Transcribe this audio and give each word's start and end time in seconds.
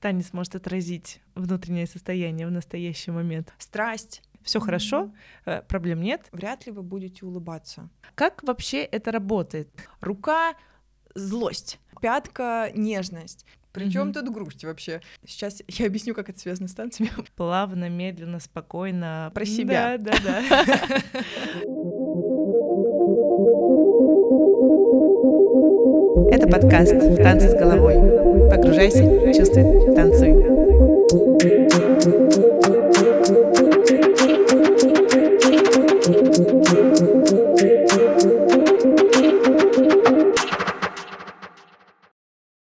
танец 0.00 0.32
может 0.32 0.54
отразить 0.54 1.20
внутреннее 1.34 1.86
состояние 1.86 2.46
в 2.46 2.50
настоящий 2.50 3.10
момент? 3.10 3.52
Страсть. 3.58 4.22
Все 4.42 4.58
mm-hmm. 4.58 4.62
хорошо, 4.62 5.12
э, 5.44 5.62
проблем 5.62 6.00
нет. 6.00 6.28
Вряд 6.32 6.66
ли 6.66 6.72
вы 6.72 6.82
будете 6.82 7.26
улыбаться. 7.26 7.90
Как 8.14 8.42
вообще 8.42 8.78
это 8.78 9.12
работает? 9.12 9.68
Рука 10.00 10.54
злость, 11.14 11.78
пятка 12.00 12.70
нежность. 12.74 13.44
Причем 13.72 14.08
mm-hmm. 14.08 14.12
тут 14.14 14.30
грусть 14.30 14.64
вообще? 14.64 15.00
Сейчас 15.24 15.62
я 15.68 15.86
объясню, 15.86 16.14
как 16.14 16.28
это 16.28 16.40
связано 16.40 16.68
с 16.68 16.74
танцами. 16.74 17.10
Плавно, 17.36 17.88
медленно, 17.88 18.40
спокойно. 18.40 19.30
Про 19.34 19.44
себя. 19.44 19.96
Да, 19.98 20.12
да, 20.24 20.42
да. 20.50 21.02
Это 24.60 26.46
подкаст 26.46 26.92
«Танцы 27.16 27.48
с 27.48 27.54
головой». 27.54 27.94
Погружайся, 28.50 29.00
чувствуй, 29.32 29.94
танцуй. 29.94 30.34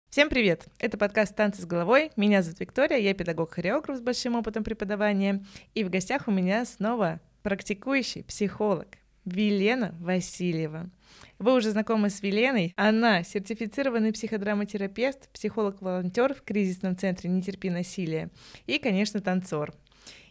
Всем 0.09 0.31
привет! 0.31 0.65
Это 0.79 0.97
подкаст 0.97 1.37
«Танцы 1.37 1.61
с 1.61 1.67
головой». 1.67 2.11
Меня 2.17 2.41
зовут 2.41 2.61
Виктория, 2.61 2.97
я 2.97 3.13
педагог-хореограф 3.13 3.99
с 3.99 4.01
большим 4.01 4.37
опытом 4.37 4.65
преподавания. 4.65 5.45
И 5.75 5.85
в 5.85 5.91
гостях 5.91 6.27
у 6.27 6.31
меня 6.31 6.65
снова 6.65 7.21
практикующий 7.43 8.25
психолог 8.25 8.89
Вилена 9.27 9.95
Васильева. 10.01 10.89
Вы 11.43 11.55
уже 11.55 11.73
знакомы 11.73 12.09
с 12.09 12.23
Веленой. 12.23 12.73
Она 12.77 13.25
сертифицированный 13.25 14.13
психодраматерапевт, 14.13 15.29
психолог-волонтер 15.31 16.35
в 16.35 16.43
кризисном 16.43 16.97
центре 16.97 17.29
«Не 17.29 17.43
терпи 17.43 17.69
насилия» 17.69 18.31
и, 18.69 18.79
конечно, 18.79 19.21
танцор. 19.21 19.75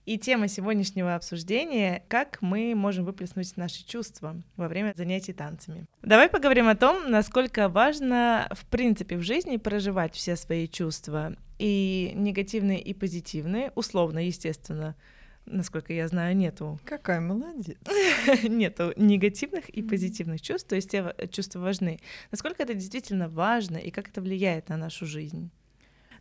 И 0.05 0.17
тема 0.17 0.47
сегодняшнего 0.47 1.13
обсуждения— 1.15 2.05
как 2.07 2.41
мы 2.41 2.73
можем 2.75 3.03
выплеснуть 3.03 3.57
наши 3.57 3.85
чувства 3.85 4.41
во 4.55 4.69
время 4.69 4.93
занятий 4.95 5.33
танцами. 5.33 5.85
Давай 6.01 6.29
поговорим 6.29 6.69
о 6.69 6.75
том, 6.75 7.11
насколько 7.11 7.67
важно 7.67 8.47
в 8.51 8.65
принципе 8.67 9.17
в 9.17 9.21
жизни 9.21 9.57
проживать 9.57 10.15
все 10.15 10.37
свои 10.37 10.65
чувства, 10.65 11.35
и 11.59 12.13
негативные, 12.15 12.79
и 12.79 12.93
позитивные, 12.93 13.73
условно, 13.75 14.25
естественно, 14.25 14.95
насколько 15.45 15.93
я 15.93 16.07
знаю, 16.07 16.35
нету. 16.35 16.79
Какая 16.85 17.19
молодец. 17.19 17.77
нету 18.43 18.93
негативных 18.95 19.69
и 19.69 19.81
позитивных 19.81 20.41
чувств, 20.41 20.67
то 20.67 20.75
есть 20.75 20.91
те 20.91 21.13
чувства 21.31 21.59
важны. 21.59 21.99
Насколько 22.31 22.63
это 22.63 22.73
действительно 22.73 23.27
важно 23.29 23.77
и 23.77 23.91
как 23.91 24.09
это 24.09 24.21
влияет 24.21 24.69
на 24.69 24.77
нашу 24.77 25.05
жизнь? 25.05 25.51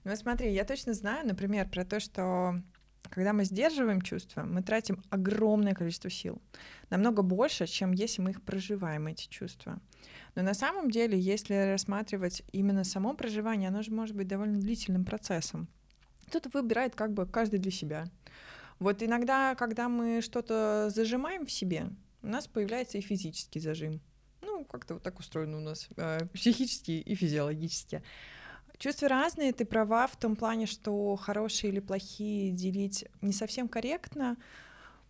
Ну 0.04 0.16
смотри, 0.16 0.52
я 0.52 0.64
точно 0.64 0.94
знаю, 0.94 1.26
например, 1.26 1.68
про 1.68 1.84
то, 1.84 2.00
что 2.00 2.54
когда 3.02 3.32
мы 3.32 3.44
сдерживаем 3.44 4.00
чувства, 4.00 4.42
мы 4.42 4.62
тратим 4.62 5.02
огромное 5.10 5.74
количество 5.74 6.10
сил, 6.10 6.40
намного 6.90 7.22
больше, 7.22 7.66
чем 7.66 7.92
если 7.92 8.22
мы 8.22 8.30
их 8.30 8.42
проживаем, 8.42 9.08
эти 9.08 9.28
чувства. 9.28 9.78
Но 10.34 10.42
на 10.42 10.54
самом 10.54 10.90
деле, 10.90 11.18
если 11.18 11.72
рассматривать 11.72 12.42
именно 12.52 12.84
само 12.84 13.14
проживание, 13.14 13.68
оно 13.68 13.82
же 13.82 13.90
может 13.90 14.14
быть 14.14 14.28
довольно 14.28 14.58
длительным 14.58 15.04
процессом. 15.04 15.68
Кто-то 16.28 16.48
выбирает 16.52 16.94
как 16.94 17.12
бы 17.12 17.26
каждый 17.26 17.58
для 17.58 17.72
себя. 17.72 18.06
Вот 18.80 19.02
иногда, 19.02 19.54
когда 19.54 19.90
мы 19.90 20.22
что-то 20.22 20.88
зажимаем 20.88 21.44
в 21.44 21.52
себе, 21.52 21.90
у 22.22 22.26
нас 22.26 22.46
появляется 22.46 22.96
и 22.96 23.02
физический 23.02 23.60
зажим. 23.60 24.00
Ну, 24.40 24.64
как-то 24.64 24.94
вот 24.94 25.02
так 25.02 25.18
устроено 25.18 25.58
у 25.58 25.60
нас, 25.60 25.86
э, 25.96 26.26
психически 26.32 26.92
и 26.92 27.14
физиологически. 27.14 28.02
Чувства 28.78 29.08
разные, 29.08 29.52
ты 29.52 29.66
права 29.66 30.06
в 30.06 30.16
том 30.16 30.34
плане, 30.34 30.64
что 30.64 31.14
хорошие 31.16 31.70
или 31.70 31.80
плохие 31.80 32.52
делить 32.52 33.04
не 33.20 33.34
совсем 33.34 33.68
корректно, 33.68 34.38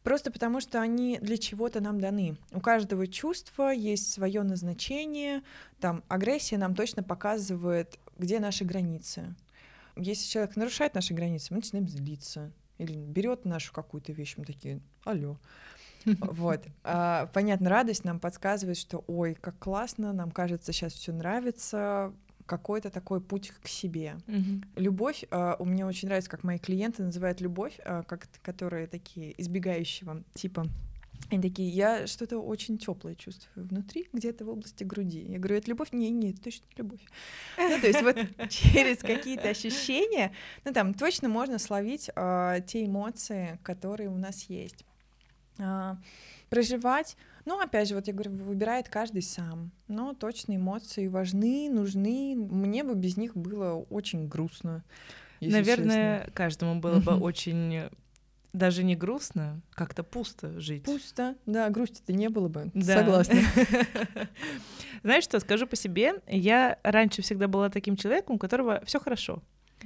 просто 0.03 0.33
потому 0.33 0.61
что 0.61 0.81
они 0.81 1.21
для 1.23 1.39
чего-то 1.39 1.81
нам 1.81 2.01
даны. 2.01 2.37
У 2.51 2.61
каждого 2.61 3.07
чувства 3.07 3.71
есть 3.71 4.13
свое 4.13 4.43
назначение. 4.43 5.45
Там 5.79 6.03
агрессия 6.09 6.59
нам 6.59 6.75
точно 6.75 7.05
показывает, 7.05 8.01
где 8.19 8.41
наши 8.41 8.65
границы. 8.65 9.37
Если 9.95 10.29
человек 10.29 10.57
нарушает 10.57 10.97
наши 10.97 11.15
границы, 11.15 11.49
мы 11.51 11.59
начинаем 11.59 11.87
злиться 11.87 12.51
или 12.81 12.97
берет 12.97 13.45
нашу 13.45 13.73
какую-то 13.73 14.13
вещь, 14.13 14.35
мы 14.37 14.45
такие, 14.45 14.81
алло. 15.05 15.39
Вот. 16.07 16.65
А, 16.83 17.27
понятно, 17.35 17.69
радость 17.69 18.05
нам 18.05 18.21
подсказывает, 18.21 18.79
что 18.79 19.05
ой, 19.07 19.35
как 19.35 19.59
классно, 19.59 20.15
нам 20.15 20.31
кажется, 20.31 20.73
сейчас 20.73 20.95
все 20.95 21.13
нравится, 21.13 22.15
какой-то 22.47 22.91
такой 22.91 23.21
путь 23.21 23.53
к 23.63 23.69
себе. 23.69 24.17
Mm-hmm. 24.27 24.65
Любовь, 24.77 25.25
uh, 25.31 25.55
у 25.59 25.65
меня 25.65 25.87
очень 25.87 26.09
нравится, 26.09 26.31
как 26.31 26.43
мои 26.43 26.59
клиенты 26.59 27.03
называют 27.05 27.41
любовь, 27.41 27.79
uh, 27.85 28.03
как, 28.05 28.29
которые 28.43 28.89
такие 28.89 29.41
избегающего 29.41 30.25
типа 30.35 30.65
они 31.29 31.43
такие, 31.43 31.69
я 31.69 32.07
что-то 32.07 32.39
очень 32.39 32.79
теплое 32.79 33.15
чувствую 33.15 33.67
внутри, 33.67 34.09
где-то 34.13 34.45
в 34.45 34.49
области 34.49 34.83
груди. 34.85 35.21
Я 35.29 35.39
говорю, 35.39 35.57
это 35.57 35.71
любовь? 35.71 35.93
Не, 35.93 36.11
нет, 36.11 36.43
точно 36.43 36.65
не 36.71 36.75
любовь. 36.77 37.01
Ну, 37.57 37.81
то 37.81 37.87
есть 37.87 38.03
вот 38.03 38.17
через 38.51 38.99
какие-то 38.99 39.49
ощущения, 39.49 40.33
ну, 40.65 40.73
там 40.73 40.95
точно 40.95 41.29
можно 41.29 41.59
словить 41.59 42.11
э, 42.15 42.61
те 42.67 42.85
эмоции, 42.85 43.59
которые 43.63 44.09
у 44.09 44.17
нас 44.17 44.45
есть. 44.49 44.85
Э, 45.59 45.97
проживать, 46.49 47.17
ну, 47.45 47.61
опять 47.61 47.89
же, 47.89 47.95
вот 47.95 48.07
я 48.07 48.13
говорю, 48.13 48.33
выбирает 48.33 48.89
каждый 48.89 49.23
сам. 49.23 49.71
Но 49.89 50.15
точно 50.15 50.57
эмоции 50.57 51.07
важны, 51.07 51.71
нужны. 51.71 52.35
Мне 52.37 52.85
бы 52.85 52.95
без 52.95 53.17
них 53.17 53.37
было 53.37 53.75
очень 53.91 54.29
грустно. 54.29 54.85
Наверное, 55.41 56.19
честно. 56.19 56.33
каждому 56.33 56.81
было 56.81 57.01
бы 57.01 57.15
очень 57.15 57.89
даже 58.53 58.83
не 58.85 58.97
грустно, 58.97 59.61
как-то 59.73 60.03
пусто 60.03 60.59
жить. 60.61 60.85
Пусто, 60.85 61.37
да, 61.47 61.69
грусти-то 61.71 62.13
не 62.13 62.29
было 62.29 62.49
бы, 62.49 62.71
да. 62.75 62.99
согласна. 62.99 63.41
Знаешь 65.03 65.25
что, 65.25 65.41
скажу 65.41 65.67
по 65.67 65.77
себе, 65.77 66.15
я 66.27 66.79
раньше 66.83 67.23
всегда 67.23 67.49
была 67.49 67.69
таким 67.69 67.97
человеком, 67.97 68.37
у 68.37 68.39
которого 68.39 68.83
все 68.85 69.01
хорошо. 69.01 69.43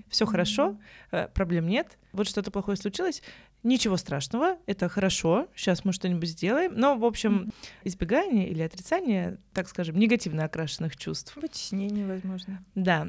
Все 0.08 0.26
хорошо, 0.26 0.76
э, 1.12 1.28
проблем 1.28 1.68
нет. 1.68 1.98
Вот 2.12 2.26
что-то 2.26 2.50
плохое 2.50 2.76
случилось, 2.76 3.22
ничего 3.62 3.96
страшного, 3.96 4.58
это 4.66 4.88
хорошо, 4.88 5.48
сейчас 5.54 5.84
мы 5.84 5.92
что-нибудь 5.92 6.28
сделаем. 6.28 6.74
Но, 6.74 6.96
в 6.96 7.04
общем, 7.04 7.52
избегание 7.84 8.48
или 8.48 8.62
отрицание, 8.62 9.38
так 9.52 9.68
скажем, 9.68 9.96
негативно 9.96 10.44
окрашенных 10.44 10.96
чувств. 10.96 11.36
Вытеснение, 11.36 12.06
возможно. 12.06 12.64
Да. 12.74 13.08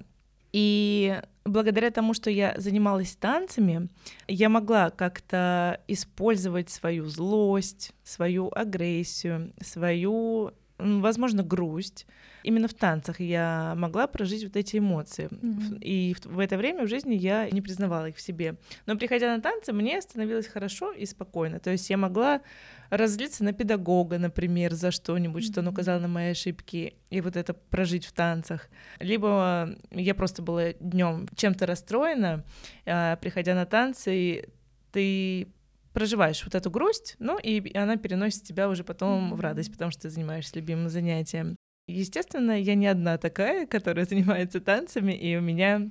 И 0.52 1.20
благодаря 1.56 1.90
тому, 1.90 2.14
что 2.14 2.30
я 2.30 2.54
занималась 2.58 3.16
танцами, 3.16 3.88
я 4.28 4.50
могла 4.50 4.90
как-то 4.90 5.80
использовать 5.88 6.70
свою 6.70 7.06
злость, 7.06 7.94
свою 8.04 8.52
агрессию, 8.54 9.54
свою, 9.62 10.52
возможно, 10.78 11.44
грусть. 11.44 12.06
Именно 12.44 12.68
в 12.68 12.74
танцах 12.74 13.20
я 13.20 13.74
могла 13.78 14.08
прожить 14.08 14.44
вот 14.44 14.56
эти 14.56 14.78
эмоции. 14.78 15.30
Mm-hmm. 15.32 15.80
И 15.80 16.14
в, 16.14 16.26
в 16.26 16.40
это 16.40 16.58
время 16.58 16.86
в 16.86 16.88
жизни 16.88 17.16
я 17.16 17.50
не 17.50 17.62
признавала 17.62 18.10
их 18.10 18.18
в 18.18 18.22
себе. 18.22 18.56
Но 18.86 18.98
приходя 18.98 19.36
на 19.36 19.42
танцы, 19.42 19.74
мне 19.74 20.02
становилось 20.02 20.48
хорошо 20.48 20.92
и 20.92 21.06
спокойно. 21.06 21.60
То 21.60 21.72
есть 21.72 21.90
я 21.90 21.98
могла 21.98 22.42
разлиться 22.90 23.44
на 23.44 23.54
педагога, 23.54 24.20
например, 24.20 24.74
за 24.74 24.92
что-нибудь, 24.92 25.44
mm-hmm. 25.44 25.52
что 25.52 25.62
он 25.62 25.68
указал 25.68 26.00
на 26.00 26.08
мои 26.08 26.32
ошибки, 26.32 26.96
и 27.10 27.22
вот 27.22 27.36
это 27.36 27.54
прожить 27.54 28.06
в 28.06 28.12
танцах. 28.12 28.70
Либо 29.00 29.76
я 29.92 30.14
просто 30.14 30.42
была 30.42 30.74
днем 30.74 31.28
чем-то 31.36 31.66
расстроена, 31.66 32.44
а, 32.86 33.16
приходя 33.16 33.56
на 33.56 33.66
танцы, 33.66 34.50
ты 34.92 35.48
проживаешь 35.96 36.44
вот 36.44 36.54
эту 36.54 36.70
грусть, 36.70 37.16
ну 37.20 37.40
и 37.40 37.76
она 37.76 37.96
переносит 37.96 38.44
тебя 38.44 38.70
уже 38.70 38.84
потом 38.84 39.32
mm-hmm. 39.32 39.36
в 39.38 39.40
радость, 39.40 39.72
потому 39.72 39.92
что 39.92 40.04
ты 40.04 40.10
занимаешься 40.10 40.56
любимым 40.56 40.90
занятием. 40.90 41.56
Естественно, 41.88 42.60
я 42.60 42.76
не 42.76 42.88
одна 42.88 43.18
такая, 43.18 43.66
которая 43.76 44.06
занимается 44.06 44.60
танцами, 44.60 45.14
и 45.14 45.38
у 45.38 45.42
меня 45.42 45.90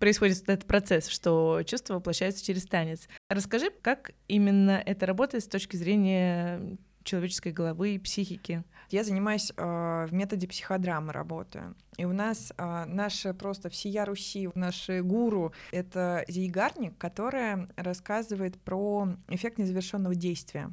происходит 0.00 0.42
этот 0.48 0.66
процесс, 0.66 1.08
что 1.08 1.62
чувства 1.64 1.94
воплощаются 1.94 2.44
через 2.44 2.66
танец. 2.66 3.08
Расскажи, 3.30 3.70
как 3.70 4.10
именно 4.26 4.82
это 4.84 5.06
работает 5.06 5.44
с 5.44 5.48
точки 5.48 5.76
зрения 5.76 6.76
человеческой 7.04 7.52
головы 7.52 7.94
и 7.94 7.98
психики? 7.98 8.64
Я 8.94 9.02
занимаюсь 9.02 9.50
э, 9.56 10.06
в 10.08 10.14
методе 10.14 10.46
психодрамы 10.46 11.12
работаю. 11.12 11.74
И 11.96 12.04
у 12.04 12.12
нас 12.12 12.52
э, 12.56 12.84
наша 12.86 13.34
просто 13.34 13.68
всея 13.68 14.04
Руси, 14.04 14.48
наши 14.54 15.02
гуру— 15.02 15.52
это 15.72 16.24
Зейгарник, 16.28 16.96
которая 16.96 17.68
рассказывает 17.74 18.56
про 18.60 19.08
эффект 19.26 19.58
незавершенного 19.58 20.14
действия. 20.14 20.70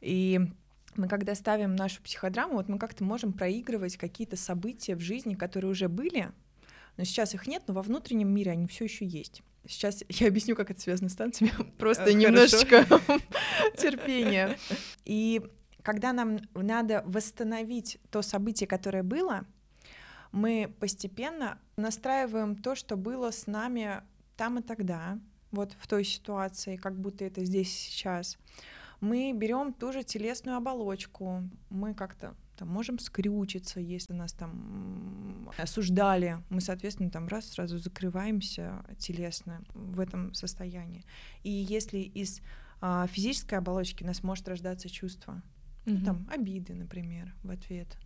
И 0.00 0.40
мы 0.94 1.08
когда 1.08 1.34
ставим 1.34 1.76
нашу 1.76 2.02
психодраму, 2.02 2.54
вот 2.54 2.70
мы 2.70 2.78
как-то 2.78 3.04
можем 3.04 3.34
проигрывать 3.34 3.98
какие-то 3.98 4.38
события 4.38 4.96
в 4.96 5.00
жизни, 5.00 5.34
которые 5.34 5.70
уже 5.70 5.90
были, 5.90 6.30
но 6.96 7.04
сейчас 7.04 7.34
их 7.34 7.46
нет, 7.46 7.64
но 7.66 7.74
во 7.74 7.82
внутреннем 7.82 8.30
мире 8.30 8.52
они 8.52 8.66
все 8.66 8.84
еще 8.84 9.04
есть. 9.04 9.42
Сейчас 9.68 10.02
я 10.08 10.28
объясню, 10.28 10.56
как 10.56 10.70
это 10.70 10.80
связано 10.80 11.10
с 11.10 11.14
танцами. 11.14 11.52
Просто 11.78 12.04
а, 12.04 12.12
немножечко 12.12 12.86
терпения. 13.76 14.56
И 15.04 15.42
когда 15.86 16.12
нам 16.12 16.40
надо 16.52 17.04
восстановить 17.06 18.00
то 18.10 18.20
событие, 18.20 18.66
которое 18.66 19.04
было, 19.04 19.44
мы 20.32 20.74
постепенно 20.80 21.60
настраиваем 21.76 22.56
то, 22.56 22.74
что 22.74 22.96
было 22.96 23.30
с 23.30 23.46
нами 23.46 24.02
там 24.36 24.58
и 24.58 24.62
тогда, 24.62 25.20
вот 25.52 25.76
в 25.78 25.86
той 25.86 26.02
ситуации, 26.02 26.74
как 26.74 26.98
будто 26.98 27.24
это 27.24 27.44
здесь 27.44 27.72
сейчас. 27.72 28.36
Мы 29.00 29.32
берем 29.32 29.72
ту 29.72 29.92
же 29.92 30.02
телесную 30.02 30.56
оболочку, 30.56 31.44
мы 31.70 31.94
как-то 31.94 32.34
там, 32.56 32.66
можем 32.66 32.98
скрючиться, 32.98 33.78
если 33.78 34.12
нас 34.12 34.32
там 34.32 35.48
осуждали, 35.56 36.38
мы, 36.50 36.62
соответственно, 36.62 37.12
там 37.12 37.28
раз 37.28 37.50
сразу 37.50 37.78
закрываемся 37.78 38.84
телесно 38.98 39.62
в 39.72 40.00
этом 40.00 40.34
состоянии. 40.34 41.04
И 41.44 41.50
если 41.50 41.98
из 41.98 42.40
а, 42.80 43.06
физической 43.06 43.54
оболочки 43.54 44.02
у 44.02 44.06
нас 44.06 44.24
может 44.24 44.48
рождаться 44.48 44.88
чувство. 44.88 45.42
Ну, 45.86 46.04
там 46.04 46.28
обиды, 46.30 46.74
например, 46.74 47.34
в 47.42 47.50
ответ, 47.50 47.96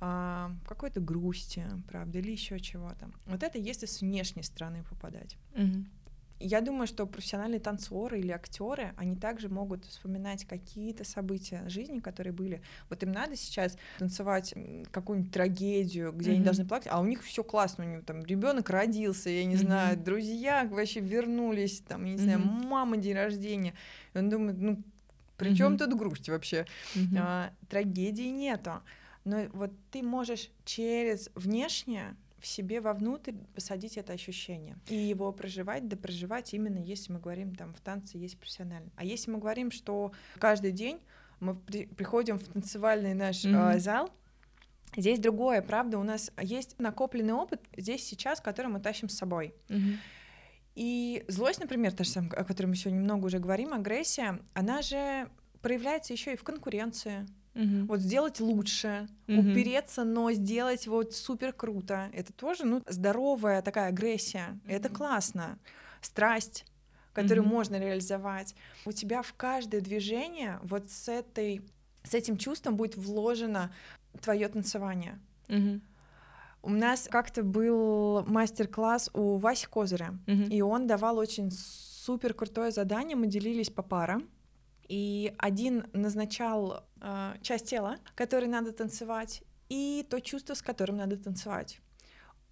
а, 0.00 0.52
какой-то 0.66 1.00
грусти, 1.00 1.64
правда, 1.88 2.18
или 2.18 2.30
еще 2.30 2.60
чего-то. 2.60 3.10
Вот 3.26 3.42
это 3.42 3.58
если 3.58 3.86
с 3.86 4.02
внешней 4.02 4.42
стороны 4.42 4.84
попадать. 4.84 5.36
Mm-hmm. 5.54 5.86
Я 6.38 6.60
думаю, 6.60 6.86
что 6.86 7.06
профессиональные 7.06 7.60
танцоры 7.60 8.18
или 8.20 8.30
актеры, 8.30 8.92
они 8.98 9.16
также 9.16 9.48
могут 9.48 9.86
вспоминать 9.86 10.44
какие-то 10.44 11.02
события 11.02 11.66
жизни, 11.70 12.00
которые 12.00 12.34
были. 12.34 12.60
Вот 12.90 13.02
им 13.02 13.10
надо 13.10 13.36
сейчас 13.36 13.78
танцевать 13.98 14.52
какую-нибудь 14.90 15.32
трагедию, 15.32 16.12
где 16.12 16.30
mm-hmm. 16.30 16.34
они 16.34 16.44
должны 16.44 16.66
плакать, 16.66 16.88
а 16.90 17.00
у 17.00 17.06
них 17.06 17.24
все 17.24 17.42
классно, 17.42 17.86
у 17.86 17.88
них 17.88 18.04
там 18.04 18.22
ребенок 18.22 18.68
родился, 18.68 19.30
я 19.30 19.46
не 19.46 19.54
mm-hmm. 19.54 19.58
знаю, 19.58 19.96
друзья 19.96 20.68
вообще 20.70 21.00
вернулись, 21.00 21.80
там, 21.80 22.04
я 22.04 22.12
не 22.12 22.18
mm-hmm. 22.18 22.22
знаю, 22.22 22.40
мама 22.40 22.98
день 22.98 23.14
рождения. 23.14 23.72
И 24.12 24.18
он 24.18 24.28
думает, 24.28 24.58
ну, 24.58 24.82
при 25.36 25.54
чем 25.54 25.74
mm-hmm. 25.74 25.78
тут 25.78 25.94
грусть 25.94 26.28
вообще? 26.28 26.66
Mm-hmm. 26.94 27.18
А, 27.18 27.52
трагедии 27.68 28.30
нету. 28.30 28.82
Но 29.24 29.46
вот 29.52 29.72
ты 29.90 30.02
можешь 30.02 30.50
через 30.64 31.30
внешнее 31.34 32.16
в 32.38 32.46
себе 32.46 32.80
вовнутрь 32.80 33.32
посадить 33.54 33.96
это 33.96 34.12
ощущение 34.12 34.76
и 34.88 34.94
его 34.94 35.32
проживать, 35.32 35.88
да 35.88 35.96
проживать 35.96 36.54
именно, 36.54 36.78
если 36.78 37.12
мы 37.12 37.18
говорим 37.18 37.54
там 37.54 37.74
в 37.74 37.80
танце 37.80 38.18
есть 38.18 38.38
профессионально. 38.38 38.90
А 38.94 39.04
если 39.04 39.30
мы 39.30 39.38
говорим, 39.38 39.70
что 39.70 40.12
каждый 40.38 40.70
день 40.70 41.00
мы 41.40 41.54
при, 41.54 41.86
приходим 41.86 42.38
в 42.38 42.44
танцевальный 42.44 43.14
наш 43.14 43.44
mm-hmm. 43.44 43.76
э, 43.76 43.78
зал, 43.80 44.10
здесь 44.96 45.18
другое, 45.18 45.60
правда, 45.60 45.98
у 45.98 46.02
нас 46.02 46.30
есть 46.40 46.78
накопленный 46.78 47.34
опыт 47.34 47.60
здесь 47.76 48.06
сейчас, 48.06 48.40
который 48.40 48.68
мы 48.68 48.80
тащим 48.80 49.08
с 49.08 49.16
собой. 49.16 49.54
Mm-hmm. 49.68 49.96
И 50.76 51.24
злость, 51.26 51.58
например, 51.58 51.92
та 51.92 52.04
же 52.04 52.10
самая, 52.10 52.30
о 52.32 52.44
которой 52.44 52.66
мы 52.66 52.76
сегодня 52.76 53.00
много 53.00 53.26
уже 53.26 53.38
говорим, 53.38 53.72
агрессия, 53.72 54.38
она 54.54 54.82
же 54.82 55.28
проявляется 55.62 56.12
еще 56.12 56.34
и 56.34 56.36
в 56.36 56.44
конкуренции, 56.44 57.26
Угу. 57.56 57.86
Вот 57.86 58.00
сделать 58.00 58.38
лучше, 58.40 59.08
угу. 59.26 59.40
упереться, 59.40 60.04
но 60.04 60.30
сделать 60.32 60.86
вот 60.86 61.14
супер 61.14 61.54
круто. 61.54 62.10
Это 62.12 62.32
тоже, 62.32 62.64
ну, 62.64 62.82
здоровая 62.86 63.62
такая 63.62 63.88
агрессия. 63.88 64.60
Угу. 64.64 64.72
Это 64.72 64.88
классно. 64.90 65.58
Страсть, 66.02 66.66
которую 67.14 67.46
угу. 67.46 67.54
можно 67.54 67.78
реализовать. 67.78 68.54
У 68.84 68.92
тебя 68.92 69.22
в 69.22 69.32
каждое 69.32 69.80
движение 69.80 70.60
вот 70.64 70.90
с 70.90 71.08
этой, 71.08 71.62
с 72.04 72.12
этим 72.12 72.36
чувством 72.36 72.76
будет 72.76 72.96
вложено 72.96 73.72
твое 74.20 74.48
танцевание. 74.48 75.18
Угу. 75.48 75.80
У 76.66 76.70
нас 76.70 77.06
как-то 77.08 77.44
был 77.44 78.24
мастер-класс 78.24 79.10
у 79.12 79.36
Васи 79.36 79.68
Козыря, 79.68 80.18
угу. 80.26 80.42
и 80.50 80.60
он 80.62 80.88
давал 80.88 81.16
очень 81.16 81.52
супер 81.52 82.34
крутое 82.34 82.72
задание. 82.72 83.14
Мы 83.14 83.28
делились 83.28 83.70
по 83.70 83.82
парам. 83.82 84.28
И 84.88 85.32
один 85.38 85.86
назначал 85.92 86.84
э, 87.00 87.34
часть 87.40 87.70
тела, 87.70 87.98
которой 88.16 88.46
надо 88.46 88.72
танцевать, 88.72 89.44
и 89.68 90.04
то 90.10 90.20
чувство, 90.20 90.54
с 90.54 90.62
которым 90.62 90.96
надо 90.96 91.16
танцевать. 91.16 91.78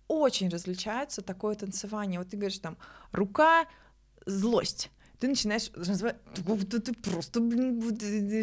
Очень 0.06 0.49
различается 0.49 1.20
такое 1.20 1.56
танцевание. 1.56 2.20
Вот 2.20 2.28
ты 2.28 2.37
говоришь 2.37 2.60
там 2.60 2.78
рука, 3.10 3.67
злость. 4.26 4.93
Ты 5.19 5.26
начинаешь 5.26 5.72
называть, 5.75 6.22
ты 6.34 6.93
просто, 6.94 7.40
блин, 7.40 7.81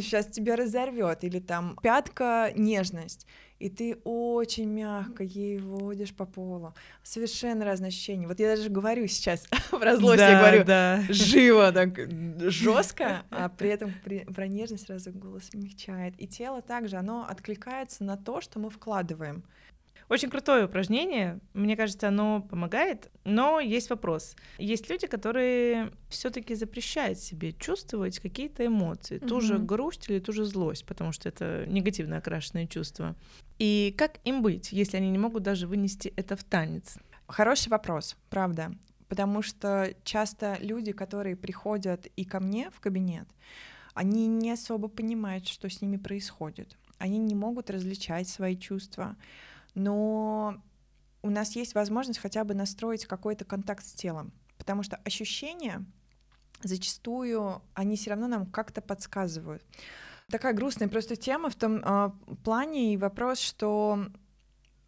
сейчас 0.02 0.26
тебя 0.26 0.58
разорвет, 0.58 1.24
или 1.24 1.40
там 1.40 1.78
пятка 1.82 2.52
нежность 2.56 3.26
и 3.62 3.70
ты 3.70 4.00
очень 4.04 4.70
мягко 4.70 5.24
ей 5.24 5.60
водишь 5.60 6.14
по 6.14 6.26
полу. 6.26 6.74
Совершенно 7.04 7.64
разные 7.64 7.90
ощущения. 7.90 8.28
Вот 8.28 8.40
я 8.40 8.56
даже 8.56 8.70
говорю 8.70 9.08
сейчас 9.08 9.46
про 9.70 9.96
злость, 9.98 10.18
да, 10.18 10.30
я 10.30 10.40
говорю 10.40 10.64
да. 10.64 11.04
живо, 11.10 11.72
так 11.72 11.98
жестко, 12.40 13.24
а 13.30 13.50
при 13.50 13.70
этом 13.70 13.94
при, 14.04 14.26
про 14.26 14.48
нежность 14.48 14.88
сразу 14.88 15.12
голос 15.12 15.46
смягчает. 15.46 16.16
И 16.18 16.28
тело 16.28 16.62
также, 16.62 16.98
оно 16.98 17.26
откликается 17.30 18.04
на 18.04 18.18
то, 18.18 18.42
что 18.42 18.60
мы 18.60 18.70
вкладываем. 18.70 19.44
Очень 20.12 20.30
крутое 20.30 20.66
упражнение. 20.66 21.40
Мне 21.54 21.78
кажется, 21.78 22.10
оно 22.10 22.42
помогает. 22.42 23.10
Но 23.24 23.62
есть 23.62 23.90
вопрос. 23.90 24.36
Есть 24.58 24.90
люди, 24.90 25.08
которые 25.08 25.94
все-таки 26.10 26.54
запрещают 26.54 27.18
себе 27.18 27.54
чувствовать 27.54 28.20
какие-то 28.20 28.66
эмоции, 28.66 29.20
угу. 29.20 29.28
ту 29.28 29.40
же 29.40 29.58
грусть 29.58 30.10
или 30.10 30.20
ту 30.20 30.34
же 30.34 30.44
злость, 30.44 30.86
потому 30.86 31.14
что 31.14 31.30
это 31.30 31.64
негативно 31.66 32.18
окрашенные 32.18 32.68
чувства. 32.68 33.16
И 33.62 33.94
как 33.96 34.20
им 34.24 34.42
быть, 34.42 34.72
если 34.72 34.98
они 34.98 35.12
не 35.12 35.20
могут 35.20 35.44
даже 35.44 35.68
вынести 35.68 36.12
это 36.16 36.36
в 36.36 36.44
танец? 36.44 36.98
Хороший 37.28 37.70
вопрос, 37.70 38.18
правда. 38.30 38.72
Потому 39.08 39.44
что 39.44 39.94
часто 40.04 40.58
люди, 40.62 40.94
которые 40.94 41.36
приходят 41.36 42.08
и 42.16 42.26
ко 42.26 42.40
мне 42.40 42.72
в 42.72 42.80
кабинет, 42.80 43.28
они 43.94 44.26
не 44.26 44.52
особо 44.52 44.88
понимают, 44.88 45.48
что 45.48 45.70
с 45.70 45.80
ними 45.82 45.98
происходит. 45.98 46.76
Они 46.98 47.20
не 47.20 47.36
могут 47.36 47.70
различать 47.70 48.28
свои 48.28 48.58
чувства 48.58 49.16
но 49.76 50.62
у 51.22 51.30
нас 51.30 51.56
есть 51.56 51.76
возможность 51.76 52.20
хотя 52.20 52.44
бы 52.44 52.54
настроить 52.54 53.06
какой-то 53.06 53.46
контакт 53.46 53.86
с 53.86 53.94
телом, 53.94 54.32
потому 54.58 54.84
что 54.84 54.98
ощущения 54.98 55.86
зачастую 56.64 57.62
они 57.74 57.96
все 57.96 58.12
равно 58.12 58.28
нам 58.28 58.46
как-то 58.46 58.82
подсказывают. 58.82 59.64
Такая 60.32 60.54
грустная 60.54 60.88
просто 60.88 61.16
тема 61.16 61.50
в 61.50 61.56
том 61.56 61.82
э, 61.84 62.12
плане 62.44 62.94
и 62.94 62.98
вопрос, 62.98 63.40
что 63.40 64.08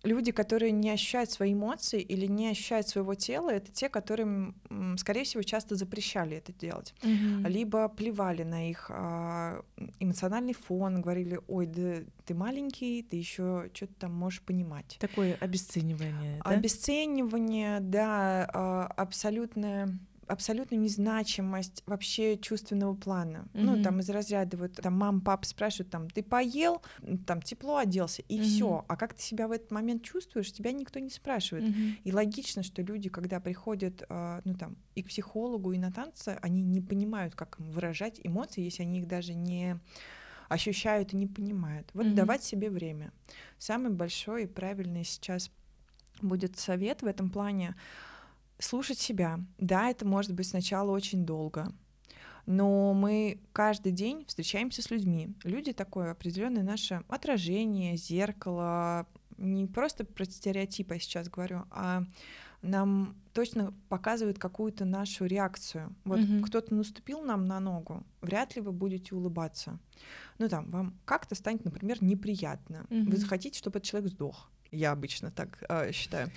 люди, 0.04 0.32
которые 0.32 0.72
не 0.72 0.90
ощущают 0.90 1.32
свои 1.32 1.54
эмоции 1.54 2.02
или 2.02 2.26
не 2.26 2.50
ощущают 2.50 2.88
своего 2.88 3.16
тела, 3.16 3.50
это 3.50 3.72
те, 3.72 3.90
которым, 3.90 4.56
скорее 4.98 5.24
всего, 5.24 5.44
часто 5.44 5.76
запрещали 5.76 6.38
это 6.38 6.54
делать, 6.54 6.94
mm-hmm. 7.02 7.48
либо 7.50 7.88
плевали 7.88 8.44
на 8.44 8.70
их 8.70 8.92
а, 8.94 9.64
эмоциональный 10.00 10.54
фон, 10.54 11.02
говорили, 11.02 11.40
ой, 11.48 11.66
да 11.66 12.00
ты 12.26 12.34
маленький, 12.34 13.04
ты 13.04 13.16
еще 13.16 13.70
что-то 13.74 13.94
там 13.94 14.14
можешь 14.14 14.42
понимать. 14.42 14.98
Такое 15.00 15.36
обесценивание. 15.40 16.42
Да? 16.44 16.52
Обесценивание, 16.52 17.80
да, 17.80 18.50
а, 18.54 18.88
абсолютное 18.98 19.98
абсолютную 20.28 20.82
незначимость 20.82 21.84
вообще 21.86 22.38
чувственного 22.38 22.96
плана. 22.96 23.48
Mm-hmm. 23.54 23.62
Ну, 23.62 23.84
там 23.84 24.00
из 24.00 24.10
разряда 24.10 24.58
вот 24.58 24.74
там 24.74 24.94
мам, 24.94 25.22
папа 25.22 25.46
спрашивают, 25.46 25.90
там, 25.90 26.10
ты 26.10 26.24
поел, 26.24 26.82
там 27.26 27.42
тепло 27.42 27.78
оделся, 27.78 28.22
и 28.24 28.40
mm-hmm. 28.40 28.44
все. 28.44 28.86
А 28.88 28.96
как 28.96 29.14
ты 29.14 29.22
себя 29.22 29.48
в 29.48 29.52
этот 29.52 29.72
момент 29.72 30.04
чувствуешь, 30.04 30.52
тебя 30.52 30.72
никто 30.72 31.00
не 31.00 31.10
спрашивает. 31.10 31.66
Mm-hmm. 31.66 31.96
И 32.04 32.14
логично, 32.14 32.64
что 32.64 32.82
люди, 32.82 33.10
когда 33.10 33.40
приходят, 33.40 34.04
э, 34.08 34.42
ну 34.44 34.56
там, 34.56 34.76
и 34.96 35.04
к 35.04 35.08
психологу, 35.08 35.72
и 35.74 35.78
на 35.78 35.92
танцы, 35.92 36.38
они 36.42 36.62
не 36.62 36.82
понимают, 36.82 37.36
как 37.36 37.60
выражать 37.60 38.20
эмоции, 38.24 38.62
если 38.62 38.84
они 38.84 39.00
их 39.00 39.08
даже 39.08 39.34
не 39.34 39.80
ощущают 40.50 41.14
и 41.14 41.18
не 41.18 41.28
понимают. 41.28 41.90
Вот 41.94 42.06
mm-hmm. 42.06 42.14
давать 42.14 42.44
себе 42.44 42.70
время. 42.70 43.12
Самый 43.58 43.92
большой 43.92 44.44
и 44.44 44.48
правильный 44.48 45.04
сейчас 45.04 45.52
будет 46.22 46.58
совет 46.58 47.02
в 47.02 47.06
этом 47.06 47.30
плане 47.30 47.76
слушать 48.64 49.00
себя. 49.00 49.40
Да, 49.58 49.90
это 49.90 50.06
может 50.06 50.34
быть 50.34 50.48
сначала 50.48 50.92
очень 50.92 51.26
долго, 51.26 51.72
но 52.46 52.94
мы 52.94 53.40
каждый 53.54 53.92
день 53.92 54.26
встречаемся 54.28 54.82
с 54.82 54.92
людьми. 54.92 55.34
Люди 55.44 55.74
такое 55.74 56.12
определенное 56.12 56.64
наше 56.64 57.04
отражение, 57.08 57.98
зеркало, 57.98 59.08
не 59.38 59.66
просто 59.66 60.06
про 60.06 60.26
стереотипы 60.26 60.96
я 60.96 61.00
сейчас 61.00 61.30
говорю, 61.30 61.64
а 61.72 62.04
нам 62.62 63.16
точно 63.34 63.74
показывают 63.90 64.40
какую-то 64.40 64.86
нашу 64.86 65.26
реакцию. 65.26 65.94
Вот 66.06 66.20
mm-hmm. 66.20 66.44
кто-то 66.44 66.74
наступил 66.74 67.22
нам 67.22 67.46
на 67.46 67.60
ногу, 67.60 68.04
вряд 68.22 68.56
ли 68.56 68.62
вы 68.62 68.72
будете 68.72 69.16
улыбаться. 69.16 69.80
Ну 70.40 70.48
там, 70.48 70.70
вам 70.72 70.98
как-то 71.06 71.36
станет, 71.36 71.66
например, 71.66 72.02
неприятно. 72.02 72.86
Mm-hmm. 72.90 73.10
Вы 73.10 73.18
захотите, 73.18 73.60
чтобы 73.60 73.80
этот 73.80 73.90
человек 73.90 74.12
сдох. 74.12 74.50
Я 74.74 74.92
обычно 74.92 75.32
так 75.32 75.64
э, 75.70 75.92
считаю. 75.92 76.32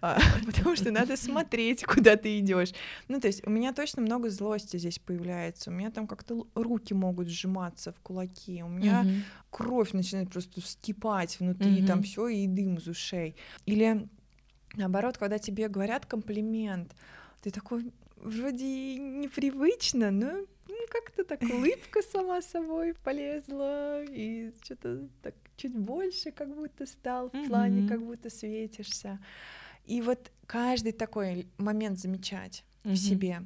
А, 0.00 0.18
потому 0.46 0.76
что 0.76 0.90
надо 0.90 1.16
смотреть, 1.16 1.84
куда 1.84 2.16
ты 2.16 2.38
идешь. 2.38 2.72
Ну, 3.08 3.20
то 3.20 3.26
есть 3.26 3.46
у 3.46 3.50
меня 3.50 3.72
точно 3.72 4.02
много 4.02 4.30
злости 4.30 4.78
здесь 4.78 4.98
появляется. 4.98 5.70
У 5.70 5.74
меня 5.74 5.90
там 5.90 6.06
как-то 6.06 6.46
руки 6.54 6.94
могут 6.94 7.28
сжиматься 7.28 7.92
в 7.92 8.00
кулаки. 8.00 8.62
У 8.62 8.68
меня 8.68 9.02
mm-hmm. 9.02 9.20
кровь 9.50 9.92
начинает 9.92 10.30
просто 10.30 10.60
вскипать 10.60 11.38
внутри, 11.38 11.82
mm-hmm. 11.82 11.86
там 11.86 12.02
все 12.02 12.28
и 12.28 12.46
дым 12.46 12.76
из 12.76 12.88
ушей. 12.88 13.36
Или 13.66 14.08
наоборот, 14.74 15.18
когда 15.18 15.38
тебе 15.38 15.68
говорят 15.68 16.06
комплимент, 16.06 16.94
ты 17.42 17.50
такой 17.50 17.92
вроде 18.22 18.96
непривычно, 18.96 20.10
но 20.10 20.32
ну, 20.68 20.76
как-то 20.88 21.24
так 21.24 21.42
улыбка 21.42 22.02
сама 22.02 22.40
собой 22.40 22.94
полезла, 22.94 24.02
и 24.04 24.52
что-то 24.62 25.08
так 25.22 25.34
чуть 25.56 25.76
больше 25.76 26.30
как 26.30 26.54
будто 26.54 26.86
стал 26.86 27.30
в 27.30 27.46
плане, 27.48 27.88
как 27.88 28.02
будто 28.02 28.30
светишься. 28.30 29.18
И 29.84 30.00
вот 30.00 30.30
каждый 30.46 30.92
такой 30.92 31.46
момент 31.58 31.98
замечать. 31.98 32.64
в 32.84 32.96
себе. 32.96 33.42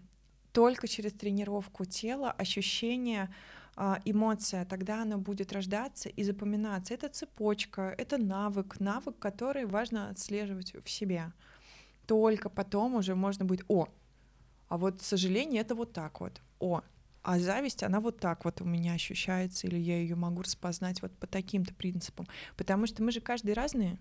Только 0.53 0.89
через 0.89 1.13
тренировку 1.13 1.85
тела, 1.85 2.33
ощущения, 2.33 3.35
а, 3.79 4.01
эмоция, 4.07 4.65
тогда 4.65 5.03
она 5.03 5.19
будет 5.19 5.53
рождаться 5.53 6.09
и 6.09 6.25
запоминаться. 6.25 6.95
Это 6.95 7.11
цепочка, 7.11 7.95
это 7.99 8.17
навык, 8.17 8.81
навык, 8.81 9.19
который 9.19 9.67
важно 9.67 10.09
отслеживать 10.09 10.75
в 10.83 10.89
себе. 10.89 11.33
Только 12.07 12.49
потом 12.49 12.95
уже 12.95 13.15
можно 13.15 13.45
будет, 13.45 13.67
о, 13.69 13.89
а 14.69 14.79
вот 14.79 15.03
сожаление 15.03 15.61
это 15.63 15.75
вот 15.75 15.93
так 15.93 16.21
вот, 16.21 16.41
о, 16.59 16.83
а 17.23 17.39
зависть, 17.39 17.83
она 17.83 18.01
вот 18.01 18.21
так 18.21 18.45
вот 18.45 18.61
у 18.61 18.65
меня 18.65 18.93
ощущается, 18.93 19.67
или 19.67 19.77
я 19.77 19.99
ее 19.99 20.15
могу 20.15 20.43
распознать 20.43 21.03
вот 21.03 21.13
по 21.19 21.27
таким-то 21.27 21.75
принципам. 21.75 22.27
Потому 22.57 22.87
что 22.87 23.03
мы 23.03 23.11
же 23.11 23.21
каждый 23.21 23.53
разные. 23.53 23.99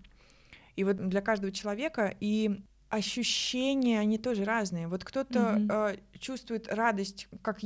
И 0.76 0.84
вот 0.84 0.98
для 0.98 1.22
каждого 1.22 1.52
человека 1.52 2.16
и 2.20 2.62
ощущения, 2.90 4.00
они 4.00 4.18
тоже 4.18 4.44
разные. 4.44 4.88
Вот 4.88 5.04
кто-то 5.04 5.40
mm-hmm. 5.40 5.96
э, 6.14 6.20
чувствует 6.20 6.72
радость 6.72 7.28
как 7.42 7.64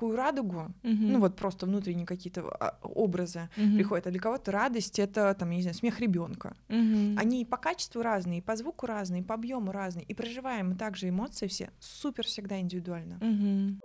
яркую 0.00 0.16
радугу, 0.16 0.72
mm-hmm. 0.82 1.12
ну 1.12 1.20
вот 1.20 1.36
просто 1.36 1.66
внутренние 1.66 2.06
какие-то 2.06 2.42
а, 2.42 2.78
образы 2.82 3.48
mm-hmm. 3.56 3.76
приходят, 3.76 4.06
а 4.06 4.10
для 4.10 4.20
кого-то 4.20 4.50
радость 4.50 4.98
это 4.98 5.34
там, 5.34 5.50
я 5.50 5.56
не 5.56 5.62
знаю, 5.62 5.74
смех 5.74 6.00
ребенка. 6.00 6.56
Mm-hmm. 6.68 7.16
Они 7.18 7.42
и 7.42 7.44
по 7.44 7.56
качеству 7.56 8.02
разные, 8.02 8.38
и 8.38 8.42
по 8.42 8.56
звуку 8.56 8.86
разные, 8.86 9.22
и 9.22 9.24
по 9.24 9.34
объему 9.34 9.72
разные, 9.72 10.04
и 10.04 10.14
проживаем 10.14 10.70
мы 10.70 10.74
также 10.76 11.08
эмоции 11.08 11.46
все 11.46 11.70
супер 11.80 12.24
всегда 12.24 12.58
индивидуально. 12.58 13.14
Mm-hmm. 13.20 13.80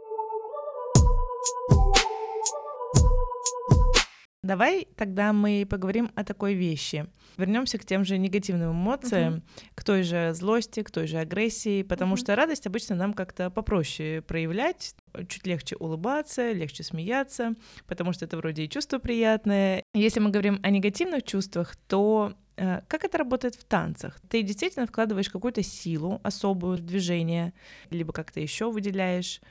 Давай 4.43 4.87
тогда 4.95 5.33
мы 5.33 5.65
поговорим 5.67 6.11
о 6.13 6.23
такой 6.23 6.53
вещи. 6.53 7.07
Вернемся 7.35 7.79
к 7.79 7.85
тем 7.85 8.05
же 8.05 8.19
негативным 8.19 8.73
эмоциям, 8.73 9.33
uh-huh. 9.33 9.69
к 9.73 9.83
той 9.83 10.03
же 10.03 10.35
злости, 10.35 10.83
к 10.83 10.91
той 10.91 11.07
же 11.07 11.17
агрессии, 11.17 11.81
потому 11.81 12.13
uh-huh. 12.13 12.19
что 12.19 12.35
радость 12.35 12.67
обычно 12.67 12.95
нам 12.95 13.15
как-то 13.15 13.49
попроще 13.49 14.21
проявлять, 14.21 14.95
чуть 15.27 15.47
легче 15.47 15.75
улыбаться, 15.77 16.51
легче 16.51 16.83
смеяться, 16.83 17.55
потому 17.87 18.13
что 18.13 18.25
это 18.25 18.37
вроде 18.37 18.63
и 18.63 18.69
чувство 18.69 18.99
приятное. 18.99 19.83
Если 19.93 20.19
мы 20.19 20.29
говорим 20.29 20.59
о 20.63 20.69
негативных 20.69 21.23
чувствах, 21.23 21.75
то 21.87 22.33
э, 22.57 22.81
как 22.87 23.03
это 23.03 23.17
работает 23.17 23.55
в 23.55 23.63
танцах? 23.63 24.19
Ты 24.29 24.41
действительно 24.41 24.87
вкладываешь 24.87 25.29
какую-то 25.29 25.63
силу 25.63 26.19
особую 26.23 26.77
в 26.77 26.81
движение, 26.81 27.53
либо 27.89 28.13
как-то 28.13 28.39
еще 28.39 28.71
выделяешь 28.71 29.41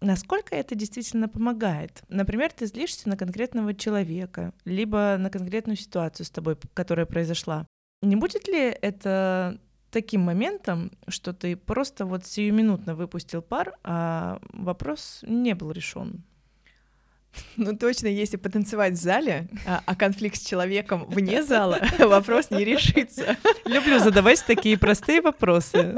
насколько 0.00 0.54
это 0.54 0.74
действительно 0.74 1.28
помогает. 1.28 2.02
Например, 2.08 2.52
ты 2.52 2.66
злишься 2.66 3.08
на 3.08 3.16
конкретного 3.16 3.74
человека, 3.74 4.52
либо 4.64 5.16
на 5.18 5.30
конкретную 5.30 5.76
ситуацию 5.76 6.26
с 6.26 6.30
тобой, 6.30 6.56
которая 6.74 7.06
произошла. 7.06 7.66
Не 8.02 8.16
будет 8.16 8.46
ли 8.46 8.60
это 8.60 9.58
таким 9.90 10.22
моментом, 10.22 10.90
что 11.08 11.32
ты 11.32 11.56
просто 11.56 12.04
вот 12.06 12.26
сиюминутно 12.26 12.94
выпустил 12.94 13.42
пар, 13.42 13.74
а 13.84 14.38
вопрос 14.52 15.20
не 15.22 15.54
был 15.54 15.70
решен? 15.70 16.24
Ну 17.56 17.76
точно, 17.76 18.06
если 18.08 18.36
потанцевать 18.36 18.94
в 18.94 18.96
зале, 18.96 19.48
а, 19.66 19.82
а 19.84 19.94
конфликт 19.94 20.36
с 20.36 20.44
человеком 20.44 21.04
вне 21.06 21.42
зала, 21.44 21.80
вопрос 21.98 22.50
не 22.50 22.64
решится. 22.64 23.36
Люблю 23.64 23.98
задавать 23.98 24.44
такие 24.46 24.78
простые 24.78 25.20
вопросы. 25.20 25.94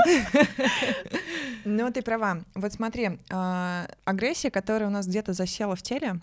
Ну, 1.64 1.92
ты 1.92 2.02
права. 2.02 2.42
Вот 2.54 2.72
смотри, 2.72 3.18
а, 3.30 3.88
агрессия, 4.04 4.50
которая 4.50 4.88
у 4.88 4.92
нас 4.92 5.06
где-то 5.06 5.32
засела 5.32 5.76
в 5.76 5.82
теле, 5.82 6.20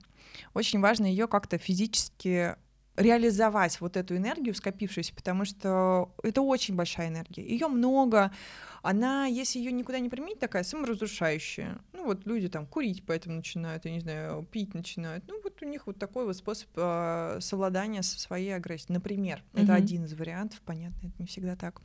очень 0.54 0.80
важно 0.80 1.06
ее 1.06 1.28
как-то 1.28 1.58
физически 1.58 2.56
реализовать 2.96 3.80
вот 3.82 3.98
эту 3.98 4.16
энергию 4.16 4.56
скопившуюся, 4.56 5.14
потому 5.14 5.46
что 5.46 6.14
это 6.24 6.42
очень 6.42 6.76
большая 6.76 7.10
энергия. 7.10 7.44
Ее 7.44 7.68
много, 7.68 8.32
она, 8.82 9.26
если 9.26 9.60
ее 9.60 9.72
никуда 9.72 10.00
не 10.00 10.10
применить, 10.10 10.40
такая 10.40 10.64
саморазрушающая. 10.64 11.80
Ну 11.94 12.06
вот 12.06 12.26
люди 12.26 12.48
там 12.48 12.66
курить 12.66 13.04
поэтому 13.06 13.38
начинают, 13.38 13.86
я 13.86 13.92
не 13.92 14.00
знаю, 14.00 14.48
пить 14.50 14.74
начинают. 14.74 15.26
Ну 15.28 15.42
вот 15.44 15.62
у 15.62 15.66
них 15.66 15.88
вот 15.88 16.00
такой 16.00 16.26
вот 16.26 16.38
способ 16.38 16.70
э, 16.76 17.40
совладания 17.42 18.02
со 18.02 18.20
своей 18.20 18.56
агрессией. 18.56 18.94
Например, 18.94 19.44
mm-hmm. 19.54 19.64
это 19.64 19.74
один 19.74 20.06
из 20.06 20.14
вариантов, 20.14 20.62
понятно, 20.66 21.08
это 21.08 21.16
не 21.20 21.26
всегда 21.26 21.56
так. 21.56 21.82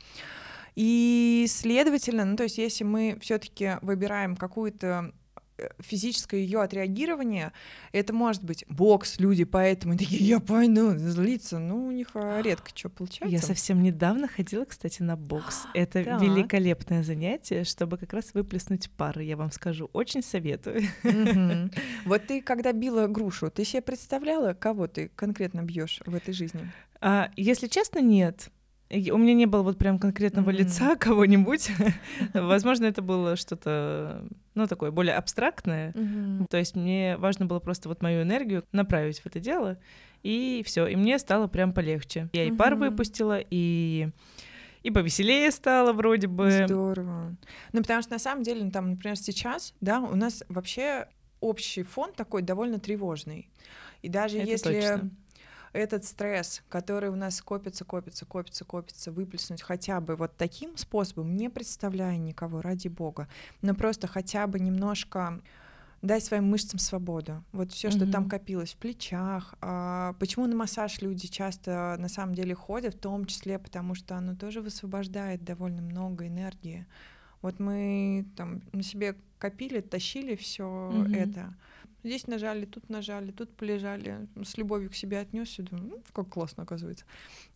И, 0.75 1.45
следовательно, 1.49 2.23
ну, 2.23 2.37
то 2.37 2.43
есть, 2.43 2.57
если 2.57 2.85
мы 2.85 3.17
все-таки 3.21 3.73
выбираем 3.81 4.37
какую-то 4.37 5.11
физическое 5.79 6.41
ее 6.41 6.61
отреагирование, 6.61 7.51
это 7.91 8.13
может 8.13 8.43
быть 8.43 8.65
бокс, 8.67 9.19
люди 9.19 9.43
поэтому 9.43 9.97
такие, 9.97 10.25
я 10.25 10.39
пойду, 10.39 10.97
злиться, 10.97 11.59
ну, 11.59 11.87
у 11.87 11.91
них 11.91 12.09
а, 12.13 12.41
редко 12.41 12.71
что 12.73 12.89
получается. 12.89 13.35
Я 13.35 13.41
совсем 13.41 13.81
недавно 13.83 14.27
ходила, 14.27 14.65
кстати, 14.65 15.01
на 15.01 15.15
бокс. 15.15 15.63
Это 15.73 16.03
да. 16.03 16.17
великолепное 16.17 17.03
занятие, 17.03 17.63
чтобы 17.63 17.97
как 17.97 18.13
раз 18.13 18.33
выплеснуть 18.33 18.89
пары, 18.91 19.23
я 19.23 19.37
вам 19.37 19.51
скажу, 19.51 19.89
очень 19.93 20.23
советую. 20.23 20.81
Вот 22.05 22.27
ты, 22.27 22.41
когда 22.41 22.71
била 22.71 23.07
грушу, 23.07 23.49
ты 23.51 23.63
себе 23.63 23.81
представляла, 23.81 24.53
кого 24.53 24.87
ты 24.87 25.09
конкретно 25.15 25.61
бьешь 25.61 26.01
в 26.05 26.15
этой 26.15 26.33
жизни? 26.33 26.71
А, 26.99 27.31
если 27.35 27.67
честно, 27.67 27.99
нет. 27.99 28.49
У 28.91 29.17
меня 29.17 29.33
не 29.33 29.45
было 29.45 29.61
вот 29.63 29.77
прям 29.77 29.99
конкретного 29.99 30.49
mm-hmm. 30.49 30.57
лица 30.57 30.95
кого-нибудь. 30.99 31.71
Возможно, 32.33 32.85
это 32.85 33.01
было 33.01 33.35
что-то, 33.35 34.25
ну, 34.53 34.67
такое 34.67 34.91
более 34.91 35.15
абстрактное. 35.15 35.93
Mm-hmm. 35.93 36.47
То 36.49 36.57
есть 36.57 36.75
мне 36.75 37.15
важно 37.17 37.45
было 37.45 37.59
просто 37.59 37.87
вот 37.89 38.01
мою 38.01 38.23
энергию 38.23 38.65
направить 38.71 39.19
в 39.19 39.25
это 39.25 39.39
дело, 39.39 39.77
и 40.23 40.61
все. 40.65 40.87
И 40.87 40.95
мне 40.95 41.19
стало 41.19 41.47
прям 41.47 41.73
полегче. 41.73 42.29
Я 42.33 42.45
mm-hmm. 42.45 42.53
и 42.53 42.57
пар 42.57 42.75
выпустила, 42.75 43.39
и 43.49 44.09
и 44.83 44.89
повеселее 44.89 45.51
стало 45.51 45.93
вроде 45.93 46.27
бы. 46.27 46.65
Здорово. 46.65 47.35
Ну, 47.71 47.81
потому 47.81 48.01
что 48.01 48.13
на 48.13 48.19
самом 48.19 48.43
деле, 48.43 48.63
ну, 48.65 48.71
там, 48.71 48.91
например, 48.91 49.15
сейчас, 49.15 49.73
да, 49.79 49.99
у 49.99 50.15
нас 50.15 50.43
вообще 50.49 51.07
общий 51.39 51.83
фон 51.83 52.13
такой 52.13 52.41
довольно 52.41 52.79
тревожный. 52.79 53.49
И 54.01 54.09
даже 54.09 54.39
Это 54.39 54.49
если 54.49 54.73
точно 54.73 55.11
этот 55.73 56.05
стресс, 56.05 56.63
который 56.69 57.09
у 57.09 57.15
нас 57.15 57.41
копится, 57.41 57.85
копится, 57.85 58.25
копится, 58.25 58.65
копится, 58.65 59.11
выплеснуть 59.11 59.61
хотя 59.61 60.01
бы 60.01 60.15
вот 60.15 60.35
таким 60.37 60.77
способом, 60.77 61.35
не 61.35 61.49
представляя 61.49 62.17
никого, 62.17 62.61
ради 62.61 62.87
бога, 62.87 63.27
но 63.61 63.73
просто 63.73 64.07
хотя 64.07 64.47
бы 64.47 64.59
немножко 64.59 65.41
дать 66.01 66.23
своим 66.23 66.45
мышцам 66.45 66.79
свободу. 66.79 67.43
Вот 67.51 67.71
все, 67.71 67.91
что 67.91 68.05
mm-hmm. 68.05 68.11
там 68.11 68.27
копилось 68.27 68.73
в 68.73 68.77
плечах. 68.77 69.53
А, 69.61 70.13
почему 70.19 70.47
на 70.47 70.55
массаж 70.55 70.99
люди 71.01 71.27
часто 71.27 71.95
на 71.99 72.07
самом 72.07 72.33
деле 72.33 72.55
ходят, 72.55 72.95
в 72.95 72.99
том 72.99 73.25
числе 73.25 73.59
потому, 73.59 73.93
что 73.93 74.15
оно 74.15 74.35
тоже 74.35 74.61
высвобождает 74.61 75.43
довольно 75.43 75.81
много 75.81 76.27
энергии. 76.27 76.87
Вот 77.41 77.59
мы 77.59 78.25
там 78.35 78.61
на 78.71 78.83
себе 78.83 79.15
копили, 79.37 79.79
тащили 79.81 80.35
все 80.35 80.63
mm-hmm. 80.63 81.15
это. 81.15 81.53
Здесь 82.03 82.27
нажали, 82.27 82.65
тут 82.65 82.89
нажали, 82.89 83.31
тут 83.31 83.55
полежали, 83.55 84.27
с 84.43 84.57
любовью 84.57 84.89
к 84.89 84.95
себе 84.95 85.19
отнес 85.19 85.59
и 85.59 85.63
думаю, 85.63 85.89
ну, 85.89 86.03
как 86.13 86.29
классно 86.29 86.63
оказывается. 86.63 87.05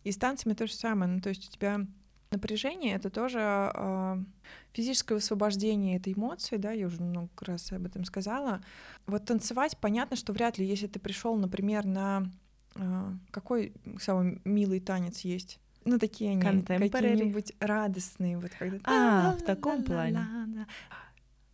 И 0.04 0.12
с 0.12 0.16
танцами 0.16 0.54
то 0.54 0.66
же 0.66 0.74
самое. 0.74 1.10
Ну, 1.10 1.20
то 1.20 1.28
есть 1.28 1.48
у 1.48 1.52
тебя 1.52 1.86
напряжение 2.30 2.94
это 2.94 3.10
тоже 3.10 3.38
э, 3.40 4.16
физическое 4.72 5.14
высвобождение 5.14 5.96
этой 5.96 6.12
эмоции, 6.12 6.56
да, 6.56 6.72
я 6.72 6.86
уже 6.86 7.00
много 7.00 7.28
раз 7.40 7.72
об 7.72 7.86
этом 7.86 8.04
сказала. 8.04 8.60
Вот 9.06 9.24
танцевать, 9.24 9.76
понятно, 9.78 10.16
что 10.16 10.32
вряд 10.32 10.58
ли, 10.58 10.66
если 10.66 10.86
ты 10.86 10.98
пришел, 10.98 11.36
например, 11.36 11.84
на 11.84 12.30
э, 12.74 13.12
какой 13.30 13.72
самый 14.00 14.40
милый 14.44 14.80
танец 14.80 15.20
есть. 15.20 15.58
Ну, 15.84 15.98
такие 16.00 16.32
они, 16.32 16.62
какие-нибудь 16.62 17.52
радостные, 17.60 18.38
вот 18.38 18.50
когда... 18.58 18.78
А, 18.84 19.36
в 19.36 19.42
таком 19.42 19.84
плане. 19.84 20.26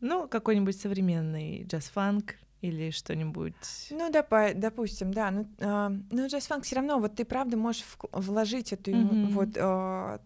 Ну, 0.01 0.27
какой-нибудь 0.27 0.81
современный 0.81 1.65
джаз-фанк, 1.65 2.37
или 2.63 2.91
что-нибудь. 2.91 3.89
Ну, 3.91 4.11
доп- 4.11 4.55
допустим, 4.55 5.13
да. 5.13 5.31
Ну, 5.31 5.47
э, 5.59 5.89
ну 6.11 6.27
джаз-фанк 6.27 6.65
все 6.65 6.77
равно, 6.77 6.99
вот 6.99 7.17
ты 7.17 7.25
правда 7.25 7.57
можешь 7.57 7.85
вложить 8.13 8.73
эту 8.73 8.93
mm-hmm. 8.93 9.27
вот 9.27 9.49
э, 9.57 10.19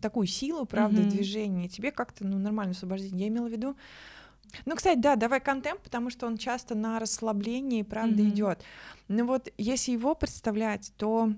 такую 0.00 0.26
силу, 0.26 0.64
правда, 0.64 1.02
mm-hmm. 1.02 1.10
движение, 1.10 1.68
тебе 1.68 1.92
как-то 1.92 2.26
ну 2.26 2.38
нормально 2.38 2.72
освобождение. 2.72 3.26
Я 3.26 3.28
имела 3.28 3.46
в 3.46 3.52
виду. 3.52 3.76
Ну, 4.64 4.74
кстати, 4.74 4.98
да, 4.98 5.16
давай 5.16 5.40
контемп, 5.40 5.80
потому 5.80 6.10
что 6.10 6.26
он 6.26 6.36
часто 6.36 6.74
на 6.74 6.98
расслаблении, 6.98 7.82
правда, 7.82 8.22
mm-hmm. 8.22 8.28
идет. 8.30 8.64
Ну 9.08 9.26
вот, 9.26 9.50
если 9.58 9.92
его 9.92 10.14
представлять, 10.14 10.92
то, 10.96 11.32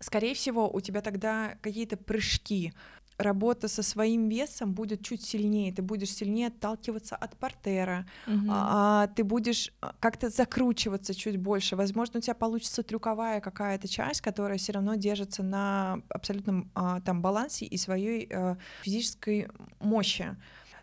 скорее 0.00 0.34
всего, 0.34 0.70
у 0.70 0.80
тебя 0.80 1.00
тогда 1.00 1.56
какие-то 1.62 1.96
прыжки, 1.96 2.72
работа 3.18 3.68
со 3.68 3.82
своим 3.82 4.28
весом 4.28 4.72
будет 4.72 5.02
чуть 5.02 5.22
сильнее, 5.24 5.72
ты 5.72 5.82
будешь 5.82 6.10
сильнее 6.10 6.48
отталкиваться 6.48 7.16
от 7.16 7.36
портера, 7.36 8.06
угу. 8.26 8.46
а, 8.50 9.06
ты 9.08 9.24
будешь 9.24 9.72
а, 9.80 9.94
как-то 10.00 10.28
закручиваться 10.28 11.14
чуть 11.14 11.36
больше, 11.38 11.76
возможно, 11.76 12.18
у 12.18 12.22
тебя 12.22 12.34
получится 12.34 12.82
трюковая 12.82 13.40
какая-то 13.40 13.88
часть, 13.88 14.20
которая 14.20 14.58
все 14.58 14.72
равно 14.72 14.94
держится 14.94 15.42
на 15.42 16.00
абсолютном 16.08 16.70
а, 16.74 17.00
там 17.00 17.22
балансе 17.22 17.66
и 17.66 17.76
своей 17.76 18.28
а, 18.32 18.58
физической 18.82 19.48
мощи. 19.80 20.36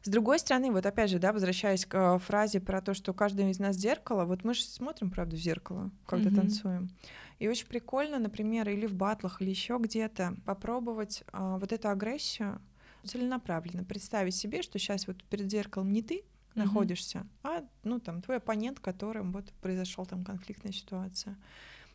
С 0.04 0.10
другой 0.10 0.38
стороны, 0.40 0.70
вот 0.72 0.86
опять 0.86 1.10
же, 1.10 1.18
да, 1.18 1.32
возвращаясь 1.32 1.86
к 1.86 1.96
а, 1.96 2.18
фразе 2.20 2.60
про 2.60 2.82
то, 2.82 2.94
что 2.94 3.14
каждый 3.14 3.50
из 3.50 3.60
нас 3.60 3.78
зеркало, 3.78 4.26
вот 4.26 4.44
мы 4.44 4.54
же 4.54 4.64
смотрим, 4.64 5.10
правда, 5.10 5.38
в 5.38 5.40
зеркало, 5.40 5.92
когда 6.06 6.30
mm-hmm. 6.30 6.36
танцуем. 6.36 6.90
И 7.44 7.48
очень 7.50 7.68
прикольно, 7.68 8.20
например, 8.20 8.70
или 8.70 8.86
в 8.86 8.96
батлах, 8.96 9.42
или 9.42 9.50
еще 9.50 9.78
где-то 9.78 10.38
попробовать 10.46 11.26
э, 11.34 11.58
вот 11.60 11.74
эту 11.74 11.90
агрессию 11.90 12.62
целенаправленно 13.04 13.84
представить 13.84 14.34
себе, 14.34 14.62
что 14.62 14.80
сейчас 14.80 15.08
вот 15.08 15.22
перед 15.26 15.52
зеркалом 15.52 15.92
не 15.92 16.02
ты 16.02 16.24
находишься, 16.56 17.28
а 17.44 17.66
ну 17.84 18.00
там 18.00 18.22
твой 18.22 18.38
оппонент, 18.38 18.80
которым 18.80 19.34
вот 19.34 19.52
произошел 19.60 20.06
там 20.06 20.24
конфликтная 20.24 20.72
ситуация. 20.72 21.36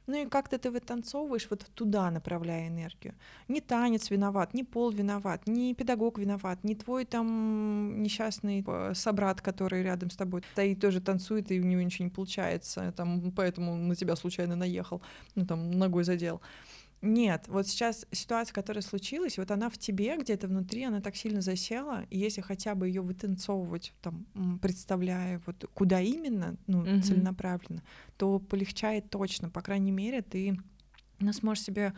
Ну 0.08 0.16
и 0.16 0.26
как-то 0.26 0.56
ты 0.56 0.70
вытанцовываешь, 0.70 1.46
вот 1.50 1.66
туда 1.74 2.10
направляя 2.10 2.68
энергию. 2.68 3.14
Не 3.46 3.60
танец 3.60 4.10
виноват, 4.10 4.54
не 4.54 4.64
пол 4.64 4.90
виноват, 4.90 5.46
не 5.46 5.74
педагог 5.74 6.18
виноват, 6.18 6.64
не 6.64 6.74
твой 6.74 7.04
там 7.04 8.02
несчастный 8.02 8.64
э, 8.66 8.94
собрат, 8.94 9.42
который 9.42 9.82
рядом 9.82 10.08
с 10.08 10.16
тобой 10.16 10.42
стоит, 10.52 10.80
тоже 10.80 11.02
танцует, 11.02 11.52
и 11.52 11.60
у 11.60 11.64
него 11.64 11.82
ничего 11.82 12.06
не 12.06 12.10
получается, 12.10 12.90
там, 12.96 13.30
поэтому 13.32 13.76
на 13.76 13.94
тебя 13.94 14.16
случайно 14.16 14.56
наехал, 14.56 15.02
ну 15.34 15.44
там 15.44 15.70
ногой 15.72 16.04
задел. 16.04 16.40
Нет, 17.00 17.44
вот 17.46 17.68
сейчас 17.68 18.06
ситуация, 18.10 18.52
которая 18.52 18.82
случилась, 18.82 19.38
вот 19.38 19.52
она 19.52 19.70
в 19.70 19.78
тебе 19.78 20.16
где-то 20.16 20.48
внутри, 20.48 20.82
она 20.82 21.00
так 21.00 21.14
сильно 21.14 21.40
засела, 21.40 22.04
и 22.10 22.18
если 22.18 22.40
хотя 22.40 22.74
бы 22.74 22.88
ее 22.88 23.02
вытанцовывать, 23.02 23.92
там, 24.02 24.26
представляя 24.60 25.40
вот 25.46 25.64
куда 25.74 26.00
именно, 26.00 26.56
ну, 26.66 26.80
угу. 26.80 27.00
целенаправленно, 27.02 27.82
то 28.16 28.40
полегчает 28.40 29.10
точно, 29.10 29.48
по 29.48 29.62
крайней 29.62 29.92
мере, 29.92 30.22
ты 30.22 30.58
ну, 31.20 31.32
сможешь 31.32 31.64
себе 31.64 31.94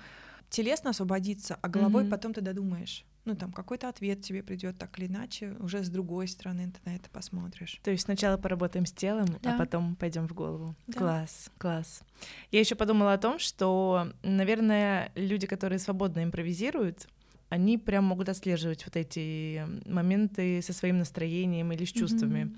телесно 0.50 0.90
освободиться, 0.90 1.58
а 1.62 1.68
головой 1.68 2.02
угу. 2.02 2.10
потом 2.10 2.34
ты 2.34 2.40
додумаешь 2.40 3.06
ну 3.24 3.36
там 3.36 3.52
какой-то 3.52 3.88
ответ 3.88 4.22
тебе 4.22 4.42
придет 4.42 4.78
так 4.78 4.98
или 4.98 5.06
иначе, 5.06 5.54
уже 5.60 5.82
с 5.84 5.88
другой 5.88 6.28
стороны 6.28 6.72
ты 6.72 6.90
на 6.90 6.96
это 6.96 7.08
посмотришь. 7.10 7.78
То 7.82 7.90
есть 7.90 8.04
сначала 8.04 8.36
поработаем 8.36 8.86
с 8.86 8.92
телом, 8.92 9.26
а 9.36 9.38
да. 9.42 9.54
а 9.54 9.58
потом 9.58 9.96
пойдем 9.96 10.26
в 10.26 10.32
голову. 10.32 10.74
Да. 10.86 10.98
Класс, 10.98 11.50
класс. 11.58 12.02
Я 12.50 12.60
еще 12.60 12.74
подумала 12.74 13.12
о 13.12 13.18
том, 13.18 13.38
что, 13.38 14.12
наверное, 14.22 15.12
люди, 15.14 15.46
которые 15.46 15.78
свободно 15.78 16.24
импровизируют, 16.24 17.06
они 17.48 17.78
прям 17.78 18.04
могут 18.04 18.28
отслеживать 18.28 18.84
вот 18.84 18.96
эти 18.96 19.64
моменты 19.86 20.62
со 20.62 20.72
своим 20.72 20.98
настроением 20.98 21.72
или 21.72 21.84
с 21.84 21.92
чувствами. 21.92 22.52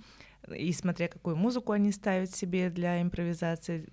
Mm-hmm. 0.47 0.59
И 0.59 0.73
смотря 0.73 1.09
какую 1.09 1.37
музыку 1.37 1.73
они 1.73 1.93
ставят 1.93 2.35
себе 2.35 2.69
для 2.69 3.01
импровизации, 3.01 3.89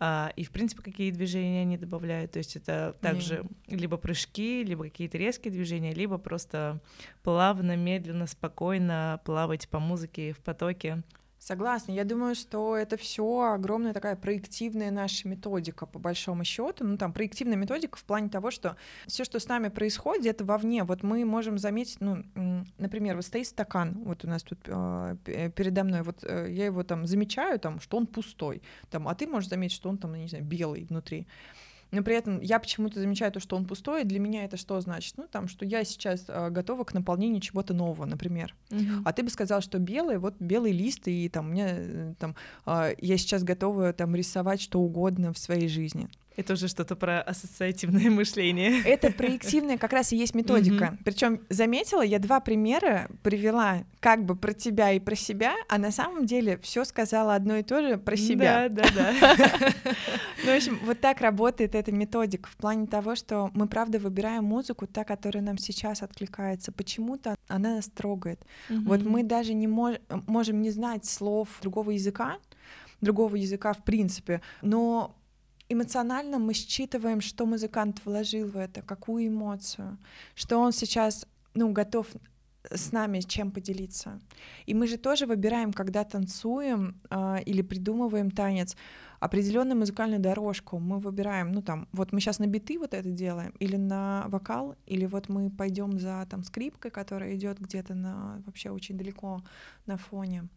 а, 0.00 0.32
и, 0.36 0.44
в 0.44 0.50
принципе, 0.50 0.82
какие 0.82 1.10
движения 1.10 1.62
они 1.62 1.76
добавляют. 1.76 2.32
То 2.32 2.38
есть 2.38 2.56
это 2.56 2.96
также 3.00 3.36
mm. 3.68 3.76
либо 3.76 3.96
прыжки, 3.96 4.64
либо 4.64 4.84
какие-то 4.84 5.18
резкие 5.18 5.52
движения, 5.52 5.94
либо 5.94 6.18
просто 6.18 6.80
плавно, 7.22 7.76
медленно, 7.76 8.26
спокойно 8.26 9.20
плавать 9.24 9.68
по 9.68 9.78
музыке 9.78 10.32
в 10.32 10.38
потоке. 10.38 11.02
Согласна. 11.44 11.92
Я 11.92 12.04
думаю, 12.04 12.34
что 12.34 12.74
это 12.74 12.96
все 12.96 13.52
огромная 13.52 13.92
такая 13.92 14.16
проективная 14.16 14.90
наша 14.90 15.28
методика, 15.28 15.84
по 15.84 15.98
большому 15.98 16.42
счету. 16.42 16.86
Ну, 16.86 16.96
там, 16.96 17.12
проективная 17.12 17.58
методика 17.58 17.98
в 17.98 18.04
плане 18.04 18.30
того, 18.30 18.50
что 18.50 18.78
все, 19.06 19.24
что 19.24 19.38
с 19.38 19.46
нами 19.46 19.68
происходит, 19.68 20.24
это 20.24 20.46
вовне. 20.46 20.84
Вот 20.84 21.02
мы 21.02 21.22
можем 21.26 21.58
заметить, 21.58 21.98
ну, 22.00 22.24
например, 22.78 23.16
вот 23.16 23.26
стоит 23.26 23.46
стакан, 23.46 23.92
вот 24.06 24.24
у 24.24 24.28
нас 24.28 24.42
тут 24.42 24.60
э, 24.64 25.16
передо 25.54 25.84
мной, 25.84 26.00
вот 26.00 26.24
э, 26.24 26.46
я 26.48 26.64
его 26.64 26.82
там 26.82 27.06
замечаю, 27.06 27.60
там, 27.60 27.78
что 27.78 27.98
он 27.98 28.06
пустой, 28.06 28.62
там, 28.88 29.06
а 29.06 29.14
ты 29.14 29.26
можешь 29.26 29.50
заметить, 29.50 29.76
что 29.76 29.90
он 29.90 29.98
там, 29.98 30.12
ну, 30.12 30.16
не 30.16 30.28
знаю, 30.28 30.44
белый 30.46 30.86
внутри 30.86 31.26
но 31.94 32.02
при 32.02 32.16
этом 32.16 32.40
я 32.40 32.58
почему-то 32.58 33.00
замечаю 33.00 33.32
то, 33.32 33.40
что 33.40 33.56
он 33.56 33.64
пустой, 33.64 34.02
и 34.02 34.04
для 34.04 34.18
меня 34.18 34.44
это 34.44 34.56
что 34.56 34.80
значит? 34.80 35.14
Ну, 35.16 35.26
там, 35.30 35.48
что 35.48 35.64
я 35.64 35.84
сейчас 35.84 36.24
э, 36.28 36.50
готова 36.50 36.84
к 36.84 36.94
наполнению 36.94 37.40
чего-то 37.40 37.74
нового, 37.74 38.04
например. 38.04 38.54
Uh-huh. 38.70 39.02
А 39.04 39.12
ты 39.12 39.22
бы 39.22 39.30
сказал, 39.30 39.60
что 39.60 39.78
белый, 39.78 40.18
вот 40.18 40.34
белый 40.40 40.72
лист, 40.72 41.06
и 41.06 41.28
там, 41.28 41.50
мне, 41.50 41.66
э, 41.68 42.14
там, 42.18 42.34
э, 42.66 42.94
я 42.98 43.16
сейчас 43.16 43.44
готова 43.44 43.92
там 43.92 44.14
рисовать 44.14 44.60
что 44.60 44.80
угодно 44.80 45.32
в 45.32 45.38
своей 45.38 45.68
жизни. 45.68 46.08
Это 46.36 46.54
уже 46.54 46.68
что-то 46.68 46.96
про 46.96 47.20
ассоциативное 47.22 48.10
мышление. 48.10 48.82
Это 48.82 49.10
проективная 49.10 49.78
как 49.78 49.92
раз 49.92 50.12
и 50.12 50.16
есть 50.16 50.34
методика. 50.34 50.84
Mm-hmm. 50.84 50.98
Причем 51.04 51.40
заметила, 51.48 52.02
я 52.02 52.18
два 52.18 52.40
примера 52.40 53.08
привела 53.22 53.84
как 54.00 54.24
бы 54.24 54.34
про 54.34 54.52
тебя 54.52 54.92
и 54.92 54.98
про 54.98 55.14
себя, 55.14 55.54
а 55.68 55.78
на 55.78 55.90
самом 55.90 56.26
деле 56.26 56.58
все 56.58 56.84
сказала 56.84 57.34
одно 57.34 57.56
и 57.56 57.62
то 57.62 57.80
же 57.80 57.98
про 57.98 58.16
себя. 58.16 58.68
Да, 58.68 58.84
да, 58.94 59.12
да. 59.16 59.72
Ну, 60.44 60.52
в 60.52 60.56
общем, 60.56 60.78
вот 60.84 61.00
так 61.00 61.22
работает 61.22 61.74
эта 61.74 61.90
методика 61.90 62.50
в 62.50 62.56
плане 62.56 62.86
того, 62.86 63.14
что 63.14 63.50
мы 63.54 63.66
правда 63.66 63.98
выбираем 63.98 64.44
музыку, 64.44 64.86
та, 64.86 65.02
которая 65.04 65.42
нам 65.42 65.56
сейчас 65.56 66.02
откликается. 66.02 66.70
Почему-то 66.70 67.34
она 67.48 67.76
нас 67.76 67.88
трогает. 67.88 68.44
Вот 68.68 69.02
мы 69.02 69.22
даже 69.22 69.54
не 69.54 69.66
можем 69.66 70.60
не 70.60 70.70
знать 70.70 71.06
слов 71.06 71.48
другого 71.62 71.92
языка, 71.92 72.38
другого 73.00 73.36
языка 73.36 73.72
в 73.72 73.84
принципе, 73.84 74.40
но 74.62 75.14
эмоционально 75.68 76.38
мы 76.38 76.54
считываем, 76.54 77.20
что 77.20 77.46
музыкант 77.46 78.00
вложил 78.04 78.48
в 78.48 78.56
это, 78.56 78.82
какую 78.82 79.28
эмоцию, 79.28 79.98
что 80.34 80.58
он 80.58 80.72
сейчас 80.72 81.26
ну, 81.54 81.72
готов 81.72 82.06
с 82.70 82.92
нами 82.92 83.20
чем 83.20 83.50
поделиться. 83.50 84.20
И 84.66 84.74
мы 84.74 84.86
же 84.86 84.96
тоже 84.96 85.26
выбираем, 85.26 85.72
когда 85.72 86.04
танцуем 86.04 87.00
э, 87.10 87.42
или 87.44 87.62
придумываем 87.62 88.30
танец, 88.30 88.76
определенную 89.20 89.78
музыкальную 89.78 90.20
дорожку. 90.20 90.78
Мы 90.78 90.98
выбираем, 90.98 91.52
ну 91.52 91.62
там, 91.62 91.88
вот 91.92 92.12
мы 92.12 92.20
сейчас 92.20 92.38
на 92.38 92.46
биты 92.46 92.78
вот 92.78 92.94
это 92.94 93.10
делаем, 93.10 93.54
или 93.58 93.76
на 93.76 94.24
вокал, 94.28 94.76
или 94.86 95.06
вот 95.06 95.28
мы 95.28 95.50
пойдем 95.50 95.98
за 95.98 96.26
там 96.30 96.42
скрипкой, 96.42 96.90
которая 96.90 97.34
идет 97.34 97.58
где-то 97.58 97.94
на 97.94 98.42
вообще 98.46 98.70
очень 98.70 98.96
далеко 98.96 99.42
на 99.86 99.96
фоне. 99.96 100.48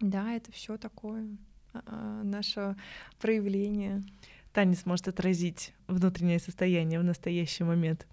Да, 0.00 0.32
это 0.32 0.50
все 0.52 0.76
такое 0.76 1.28
наше 2.22 2.76
проявление 3.20 4.02
танец 4.54 4.86
может 4.86 5.08
отразить 5.08 5.72
внутреннее 5.88 6.38
состояние 6.38 7.00
в 7.00 7.04
настоящий 7.04 7.64
момент 7.64 8.06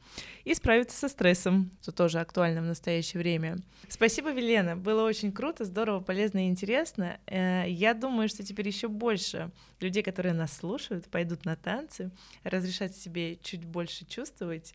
и 0.44 0.54
справиться 0.54 0.98
со 0.98 1.08
стрессом, 1.08 1.72
что 1.82 1.92
тоже 1.92 2.20
актуально 2.20 2.62
в 2.62 2.66
настоящее 2.66 3.22
время. 3.22 3.60
Спасибо, 3.88 4.32
Велена, 4.32 4.76
было 4.76 5.04
очень 5.04 5.32
круто, 5.32 5.64
здорово, 5.64 6.02
полезно 6.02 6.46
и 6.46 6.50
интересно. 6.50 7.20
Э, 7.28 7.66
я 7.68 7.94
думаю, 7.94 8.28
что 8.28 8.44
теперь 8.44 8.68
еще 8.68 8.88
больше 8.88 9.52
людей, 9.80 10.04
которые 10.04 10.34
нас 10.34 10.58
слушают, 10.58 11.08
пойдут 11.10 11.46
на 11.46 11.56
танцы, 11.56 12.12
разрешать 12.44 12.96
себе 12.96 13.38
чуть 13.38 13.64
больше 13.64 14.06
чувствовать 14.06 14.74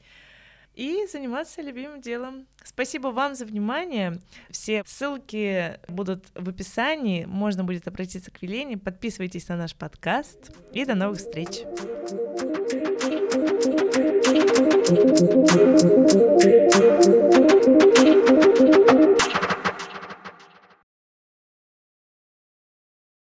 и 0.77 1.07
заниматься 1.11 1.63
любимым 1.63 2.01
делом. 2.01 2.47
Спасибо 2.63 3.09
вам 3.09 3.35
за 3.35 3.47
внимание. 3.47 4.21
Все 4.51 4.83
ссылки 4.87 5.81
будут 5.89 6.27
в 6.35 6.49
описании. 6.49 7.25
Можно 7.25 7.65
будет 7.65 7.89
обратиться 7.89 8.31
к 8.31 8.43
Велине. 8.43 8.77
Подписывайтесь 8.77 9.49
на 9.49 9.57
наш 9.57 9.75
подкаст. 9.75 10.53
И 10.73 10.85
до 10.85 10.95
новых 10.95 11.19
встреч. 11.19 11.65
Thank 16.39 17.33
you. 17.33 17.36